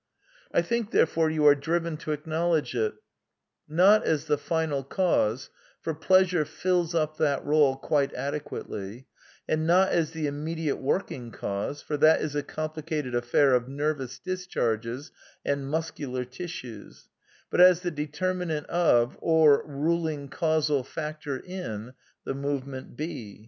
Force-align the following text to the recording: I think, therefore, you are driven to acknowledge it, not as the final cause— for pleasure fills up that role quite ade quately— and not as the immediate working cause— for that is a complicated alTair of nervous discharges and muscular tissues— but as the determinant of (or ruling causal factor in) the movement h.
I 0.51 0.63
think, 0.63 0.89
therefore, 0.89 1.29
you 1.29 1.45
are 1.45 1.53
driven 1.53 1.95
to 1.97 2.11
acknowledge 2.11 2.73
it, 2.73 2.95
not 3.69 4.03
as 4.03 4.25
the 4.25 4.35
final 4.39 4.83
cause— 4.83 5.51
for 5.83 5.93
pleasure 5.93 6.43
fills 6.43 6.95
up 6.95 7.17
that 7.17 7.45
role 7.45 7.75
quite 7.77 8.11
ade 8.17 8.43
quately— 8.43 9.05
and 9.47 9.67
not 9.67 9.89
as 9.91 10.09
the 10.09 10.25
immediate 10.25 10.77
working 10.77 11.29
cause— 11.29 11.81
for 11.83 11.97
that 11.97 12.19
is 12.19 12.33
a 12.33 12.41
complicated 12.41 13.13
alTair 13.13 13.55
of 13.55 13.67
nervous 13.69 14.17
discharges 14.17 15.11
and 15.45 15.69
muscular 15.69 16.25
tissues— 16.25 17.07
but 17.51 17.61
as 17.61 17.81
the 17.81 17.91
determinant 17.91 18.65
of 18.69 19.19
(or 19.21 19.63
ruling 19.67 20.29
causal 20.29 20.83
factor 20.83 21.37
in) 21.37 21.93
the 22.23 22.33
movement 22.33 22.99
h. 22.99 23.39